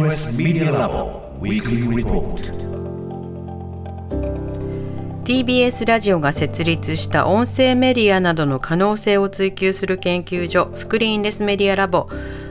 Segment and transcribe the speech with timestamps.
[0.00, 2.40] TBS Media Lab Weekly Report.
[5.24, 12.08] TBS ラジオが設立した音声メディアなどの可能性を追求する研究所スクリーンレスメディアラボ。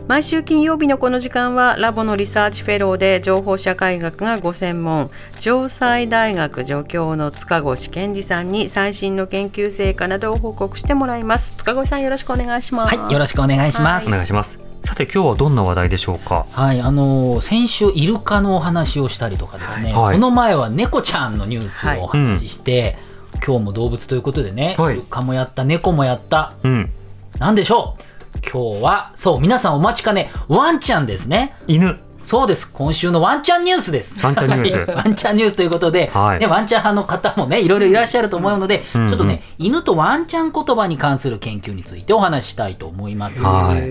[0.07, 5.09] 毎週金曜日のこの時間はラボのリサーチフェローで情報社会学がご専門。
[5.39, 11.53] 城西大学助教の塚越健司さんに最新の研究成果などを報告してもらいます。
[11.57, 12.95] 塚越さんよろしくお願いします。
[12.95, 16.45] はいよろしくお願いします、お願いしますさて今日はどんな話題でしょうか？
[16.51, 20.15] はい、あのー先週イルカのお話をしたりとかですね、はい。
[20.15, 22.97] その前は猫ちゃんのニュースをお話しして、
[23.45, 24.95] 今日も動物ということでね、はい。
[24.95, 26.53] イルカもやった猫もやった。
[26.63, 26.91] うん。
[27.39, 28.39] なんでしょう？
[28.41, 31.55] 今日はそう皆さんお待ちかねワンちゃんですね。
[31.67, 31.99] 犬。
[32.21, 32.69] そうです。
[32.71, 34.23] 今週のワンちゃんニュースです。
[34.23, 34.75] ワンちゃんニュース。
[34.91, 34.95] はい。
[34.97, 36.39] ワンちゃんニュースということで、はい。
[36.39, 39.07] ね、ワンちゃん派の方もねいろいろいらっしゃると思うので、うんうん。
[39.07, 43.41] ちょっとね犬とワンちゃん言葉に関する研究についてお話ししたいと思います。
[43.41, 43.77] はい。
[43.77, 43.81] へ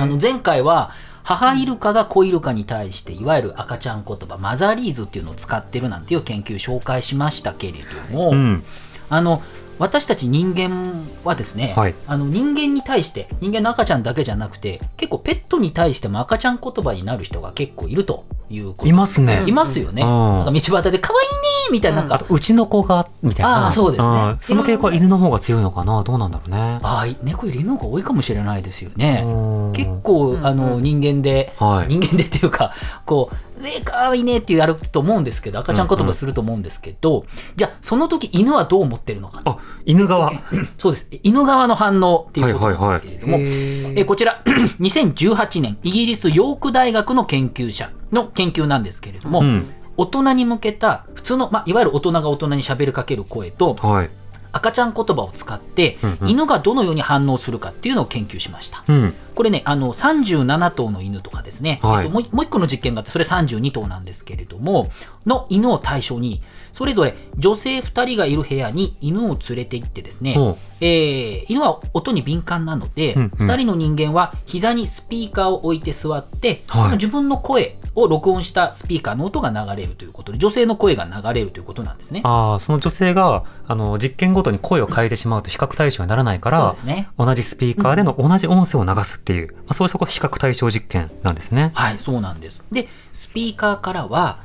[0.00, 0.90] あの前回は
[1.22, 7.74] 母イルカが子イルカに対していわゆる赤ちゃん言葉マザーリーズっていうのを使ってるなんていう研究紹介しましたけれ
[8.10, 8.64] ども、うん。
[9.10, 9.42] あの
[9.78, 11.94] 私たち人間はですね、はい。
[12.06, 18.86] あの人間に対して人間の赤ちゃんだけじゃなくて結構ペットに対しても赤ちゃん言葉になる人が結構いるということ。
[18.86, 19.42] いますね。
[19.46, 20.08] いますよね、うん。
[20.08, 21.28] なんか道端で可愛い
[21.70, 21.98] ねみたいな。
[21.98, 22.08] なん。
[22.08, 23.66] か、あとうちの子がみたいな。
[23.66, 24.16] あーそうですね。
[24.32, 24.38] ん。
[24.40, 26.02] その傾向は犬の方が強いのかな？
[26.02, 26.80] どうなんだろうね。
[26.82, 29.22] あー猫より犬の方が多いかもしれないですよね。
[29.24, 29.72] うん。
[29.72, 31.88] 結構、あの人間で、はい。
[31.88, 32.72] 人間でっていうか
[33.04, 33.36] こう
[33.66, 37.24] 「えかわいいね」ってやると思うんですけど赤ちゃん言葉すると思うんですけど、
[37.56, 40.32] じゃあその時犬はどう思ってるのかあ犬側。
[40.78, 41.08] そうです。
[41.22, 44.00] 犬側の反応っていうことなんですけれども、ー。
[44.00, 44.42] えこちら。
[44.80, 49.66] 2018年イギリスヨーク大学の研究者の研究なんですけれども、うん。
[49.96, 54.10] 大人に向けた普通の、まあ、いわゆる大人が大人に喋りかける声とはい
[54.54, 56.30] 赤ちゃん言葉を使って、うんうん。
[56.30, 58.84] 犬がどのように反応するかっていうのを研究しました。
[58.88, 59.14] うん。
[59.34, 62.06] これね、あの37頭の犬とかですね、はい。
[62.06, 64.90] えっともう一個の実験があって、それ32頭なんですけれども、
[65.26, 66.40] の犬を対象に、
[66.72, 70.36] それぞれ女性2人がいる部屋に犬を連れて行ってですね、
[70.80, 73.50] えー犬は音に敏感なので、うんうん。
[73.50, 76.92] 2人の人間は膝にスピーカーを置いて座って、はい。
[76.92, 82.20] 自分の声を録音したスピーカーの音が流れるということで、女性の声が流れるということなんですね。
[82.24, 87.08] ああその女性があの実験ごとに声を変えてしまうと比較対象にならないからね。
[87.18, 91.72] 同じスピーカーでの同じ音声を流すっていう、まあ、そうした比較対象実験なんですね。
[91.74, 92.62] はい、そうなんです。
[92.72, 94.38] で、スピーカーからは、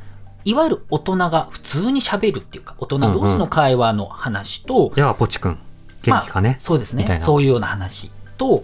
[0.46, 5.58] いわゆる大人が普通に喋るっていうか、大人同士の会話の話と、いやあポチ君
[6.02, 8.64] 元気かね、まあそうですねそういうような話と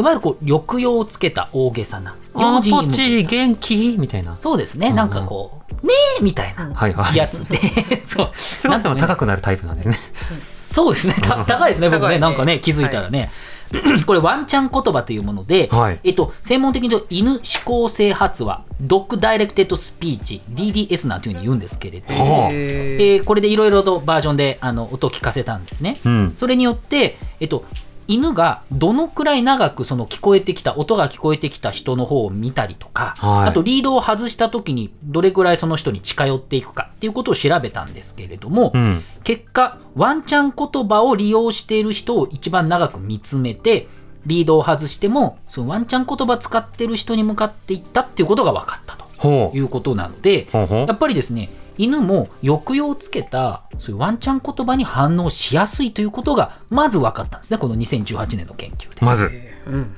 [0.00, 2.16] いわゆるこう抑揚をつけた大げさな。
[2.34, 3.96] あ幼児にーポチ元気？
[3.98, 4.36] みたいな。
[4.42, 4.96] そうですね、うん。
[4.96, 7.16] なんかこうねえみたいなはいはい。
[7.16, 7.58] やつで。
[8.04, 8.30] そう。
[8.34, 9.98] 菅野さんは高くなるタイプなんですね。
[10.28, 11.14] そうですね。
[11.14, 12.14] た高いですね僕ね。
[12.14, 12.18] ね。
[12.18, 13.30] なんかね気づいたらね、
[14.06, 16.00] これワンチャン言葉というもので、はい。
[16.04, 22.50] えっと、専門的に言うと犬指向性発話ドッグダイレクテッドスピーチ DDS なんていうふうに言うんですけれども、はあ。
[22.52, 25.96] えーこれでいろいろとバージョンであの音を聞かせたんですね。
[26.04, 26.34] うん。
[26.36, 27.64] それによって、えっと、
[28.10, 39.02] 犬がどのくらい長くその聞こえてきた音が聞こえてきた人の方を見たりとか、はいあとリードを外した時にどれくらいその人に近寄っていくかっていうことを調べたんですけれども、うん。
[39.22, 43.88] 結果ワンチャン言葉を利用している人を一番長く見つめて
[44.26, 49.10] リードを外してもそのワンチャン言葉使ってる人に向かっていったっていうことが分かったと。
[49.54, 58.96] いうことなので、やっぱりですね犬も抑揚をつけたそういうワンチャン言葉に反応しやすいということがまず分かったんですねこの2018年の研究で。
[59.00, 59.30] まず。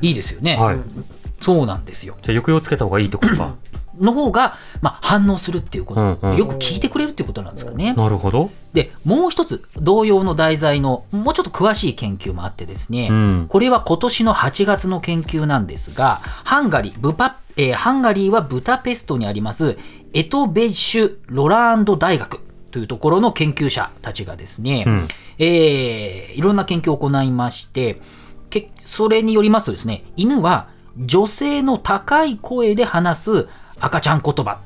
[0.01, 0.77] いいですよね、はい。
[1.41, 2.15] そうなんですよ。
[2.23, 3.55] じゃあ抑揚つけた方がいいってことか。
[4.03, 6.37] の方が、まあ、反応するっていうこと、うんうん。
[6.37, 7.95] よく聞いてくれるっていうことなんですかね。
[7.95, 8.51] なるほど。
[8.73, 13.47] でもう一つ同様の題材のもうちょっと詳しい研究もあってですね、うん。
[13.49, 19.79] これは今年の8月の研究なんですがハンガリーブパ、えーハンガリーはブタペストにあります
[20.15, 25.09] エトベッシュ・ロランド大学というところの研究者たちがですね、うん。
[25.39, 28.01] えーいろんな研究を行いまして
[28.49, 33.49] けそれによりますとですね犬は女性の高い声で話す
[33.81, 34.59] 赤ちゃん言葉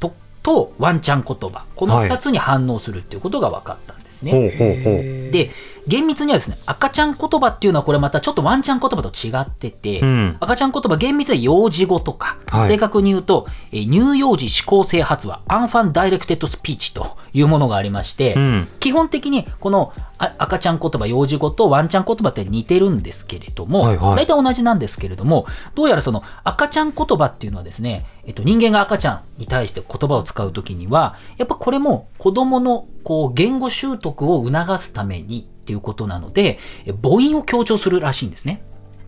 [0.00, 4.32] ととワンちゃん言葉この2つに反応するっていうことが分かったんですね。
[4.32, 5.30] ほうほうほう。
[5.30, 5.50] で
[5.86, 10.36] 厳密にはですね赤ちゃん言葉っていうのはこれまたちょっとワンちゃん言葉と違ってて、うん。
[10.40, 12.68] 赤ちゃん言葉厳密には幼児語とか、はい。
[12.68, 18.68] 正確に言うと、えー乳幼児指向性発話 Infant Directed Speech というものがありまして、うん。
[18.80, 24.16] 基本的にこのあ赤ちゃん言葉幼児語とワンちゃん言葉って似てるんですけれども、はいはい。
[24.16, 38.62] 大体同じなんですけれどもどうやらその赤ちゃん言葉っていうのはですね、えっと、人間が赤ちゃんに対して言葉を使う時にはやっぱこれも子供のこう言語習得を促すためにっていうことなのでえ母音を強調するらしいんですね。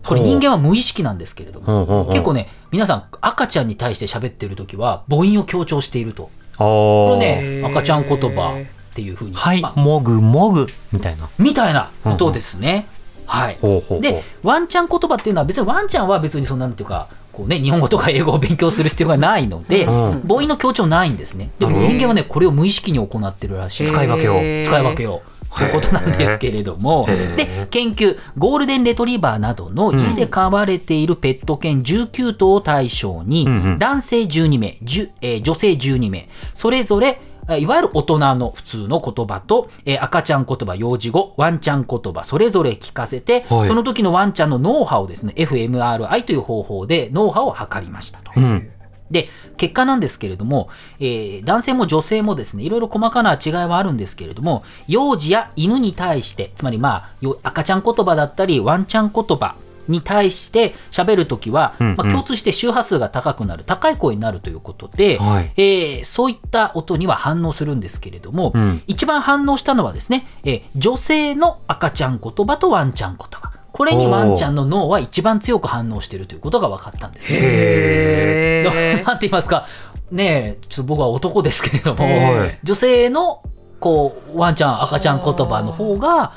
[0.05, 6.29] これ人間は無意識なんですけれども、結構ね、皆さん赤ちゃんに対して喋ってる時は母音を強調していると。
[6.53, 8.55] あこれーね、赤ちゃん言葉
[8.91, 9.33] っていうふうに。
[9.35, 11.27] はい、まあもぐもぐみたいな。
[11.39, 12.85] みたいなことですね。
[13.25, 13.57] はい。
[14.01, 21.51] で、ワンちゃん言葉っていうのは別にワンちゃんは別にそんなんていうか、こうね、日本語とか英語を勉強する必要がないので、うん母音の強調ないんですね。
[21.59, 23.87] でも人間はね、これを無意識に行ってるらしい。
[23.87, 25.21] 使い分けを使い分けを。
[25.57, 25.69] とい。
[25.69, 33.47] うことなんですけれども、で、研究、ゴールデンレトリバーなどの家で飼われているペット犬19頭を対象に、
[33.79, 43.67] 男性12名、じゅえー女性12名、それぞれ、えいわゆる大人の普通の言葉と、えー赤ちゃん言葉、幼児語、ワンちゃん言葉、それぞれ聞かせて、はい。
[43.67, 48.31] その時のワンちゃんの脳波をですね、fMRI という方法で脳波を測りましたと。
[48.35, 48.69] うん。
[49.11, 50.69] で、結果なんですけれども、
[50.99, 59.55] えー男性も女性もですね、いろいろ細かな違いはあるんですけれども、幼児や犬に対して、つまりまあ、よ赤ちゃん言葉だったり、ワンちゃん言葉
[59.87, 61.95] に対して喋るときは、うんうん。
[61.95, 65.51] まあ、共通して周波数が高くなる、高い声になるということで、はい。
[65.57, 68.81] えーそういった音には反応するんですけれども、うん。
[68.87, 73.44] 一番反応したのはですね、えー女性の赤ちゃん言葉とワンちゃん言葉。
[73.75, 77.39] これにワンちゃんの脳は一番強く反応しているということが分かったんですね。
[77.41, 78.63] へ
[79.05, 79.65] なんて言いますか、
[80.11, 83.41] ねえ、ちょっと僕は男ですけれども、はい女性の
[83.81, 86.31] こうワンちゃん、赤ちゃん言葉の方が、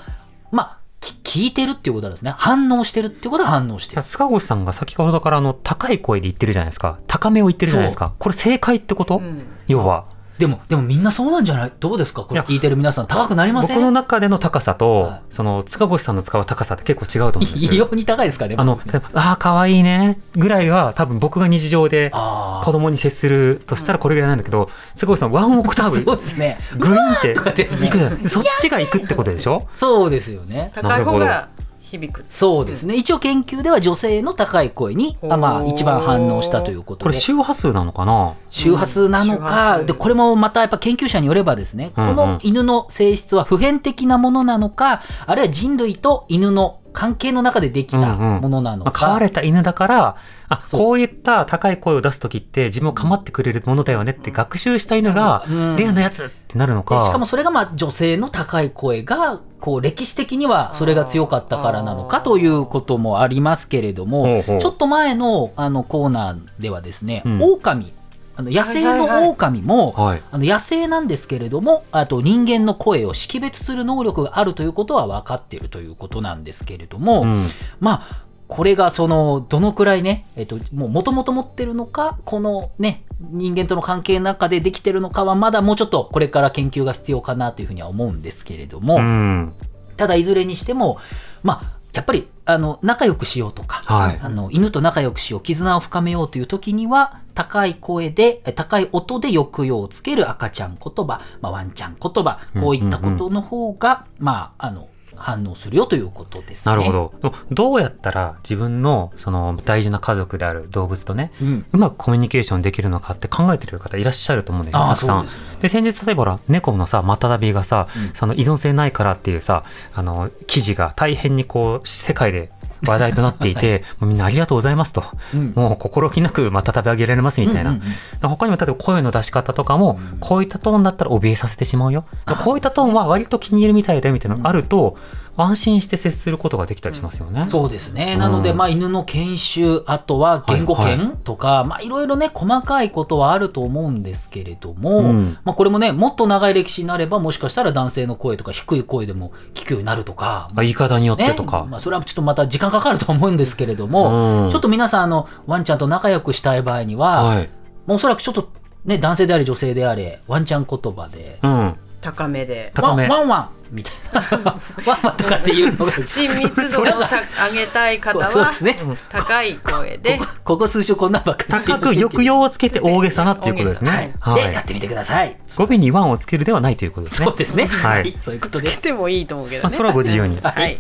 [0.51, 2.35] まあ、き聞いてるっていうことなんですね。
[2.37, 4.03] 反応してるっていうことは反応してる。
[4.03, 6.99] 塚越さんが先ほどからあの高い声で言ってるじゃないですか。
[7.07, 8.15] 高めを言ってるじゃないですか。
[8.19, 10.07] これ正解ってこと、ん要は。
[10.39, 11.73] でも、でもみんなそうなんじゃない？
[11.81, 12.23] どうですか？
[12.23, 13.07] これ聞いてる皆さん。
[13.09, 13.77] 高くなりません？
[13.77, 15.35] 僕の中での高さと、はい。
[15.35, 17.73] その塚越さんの使う高さって結構違うと思うんですよ。
[17.73, 18.47] 異様に高いですか？
[18.47, 26.59] ねあの、例えば、ああ、可愛いね、ぐらいは多分僕が日常で子供に接するとしたらこれぐらいなんだけど、塚越さんワンオクター そうブですね。
[26.79, 27.87] グイーンってとかですね。
[27.89, 28.29] 行くじゃない？
[28.29, 29.67] そっちが行くってことでしょ？
[29.75, 30.71] そうですよね。
[30.75, 31.49] 高い方が
[31.89, 32.25] 響く。
[32.31, 32.95] そうですね。
[32.95, 37.05] 一応研究では女性の高い声に、あまあ、一番反応したということで。
[37.05, 38.35] これ周波数なのかな？
[38.51, 49.07] 周波数なのか、数でこれもまたやっぱ研究者によればですね、うんうんこの犬の性質は普遍的なものなのか、あるいは人類と犬の関係の中でできたものなのまあ、か。
[49.07, 50.17] 飼われた犬だから、
[50.49, 56.97] あ、こういった高い声を出すときって自分を構ってくれるものだよねって学習した犬がうん、レアなやつってなるのか。
[56.97, 67.43] でしかもそれがまあ女性の高い声がこう歴史的にはそれが強かったからなのかということもありますけれどもちょっと前のあのコーナーではですね、うん。
[67.43, 67.93] 狼
[68.37, 69.23] あの野生はいはいはい。
[69.25, 70.23] の狼も、はい。
[70.31, 77.49] あの野生なんですけれどもあと人間の声を識別する能力があるということは分かっているということなんですけれども、うん。
[77.81, 89.53] まあこれがそのどのくらいね、えっと、もう元々持ってるのかこのね人間との関係の中でできてるのかはまだもうちょっとこれから研究が必要かなというふうには思うんですけれども、うん。
[89.97, 90.99] ただいずれにしても
[91.43, 106.75] まあやっぱりあの仲良くしようとか、はいあの犬と仲良くしよう絆を深めようという時には高い声でえ高い音で抑揚をつける赤ちゃん言葉、まあ、ワンちゃん言葉こういったことの方が、まああの反応するよということですね。
[106.75, 107.35] なるほど。
[107.51, 115.25] どうやったら自分のその大事な家族である動物とね、うんうまくコミュニケーションできるのかって考えてる方いらっしゃると思うんですよ、たくさん。
[115.25, 122.51] ですよで先日例えば猫のさマタタビがさ、その依存性ないからっていうさあの記事が大変にこう世界で
[122.87, 125.05] 話題となっていて、もうみんなありがとうございますと、
[125.35, 125.53] うん。
[125.55, 128.21] もう心置きなくマタタビあげられますみたいな、うんうんうん。
[128.21, 132.05] で他にも例えば声の出し方とかも、こういったトーンだったら怯えさせてしまうよ。
[132.27, 134.97] あこういったトーンは割と気に入るみたいだよみたいなのがあると、
[135.39, 137.47] 安心して接することができたりしますよね。
[137.49, 138.13] そうですね。
[138.15, 151.67] うんなので、まあ、犬の研修、あとは言語はい研とか、まあ、いろいろね、細かいことはあると思うんですけれども、うんまあ、これもね、もっと長い歴史になれば、もしかしたら男性の声とか低い声でも聞くようになるとか、まあ言い方によってねとか。
[151.71, 157.51] まあ、それはちょっとまた時間かかると思うんですけれども、うんちょっと皆さん、あの、ワンちゃんと仲良くしたい場合には、はい。
[157.87, 158.51] まあおそらくちょっと、
[158.85, 161.75] ね、男性であれ女性であれ、ワンちゃん言葉で、うん。
[162.01, 162.71] 高めで。
[162.75, 163.95] 高めワンワンワンみたい
[164.43, 168.79] な、ワンワンとかっていうのが、 親密度をた上げたい方はそうですね。
[169.11, 174.15] 高い声でここここ数週こんなんばっかり高く抑揚をつけて大げさなっていうことですね。
[174.21, 175.37] はい、でやってみてください。
[175.57, 177.27] 語尾にワンをつけるではないということですね。
[177.27, 177.67] そうですね。
[177.67, 178.79] ははいい、そういうことです。
[178.79, 179.63] つけてもいいと思うけどね。
[179.63, 180.39] まあ、それはご自由に。
[180.43, 180.79] はい、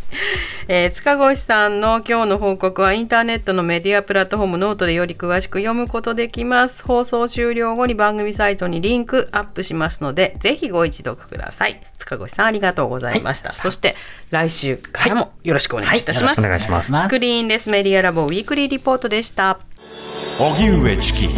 [0.68, 13.94] えー塚越さんの今日の報告はインターネットのメディアプラットフォームノートでより詳しく読むことできます放送終了後に番組サイトにリンクアップしますのでぜひご一読ください塚越さんありがとうございました、そして
[14.30, 16.90] 来週からもよろしくお願いいたします、お願いします。
[16.92, 17.08] ます。
[17.08, 19.58] Screenless Media Lab Weekly Report でした。
[20.38, 21.28] 荻上チキ